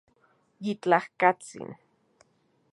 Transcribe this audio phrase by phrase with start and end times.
[0.63, 1.69] Yitlajkatsin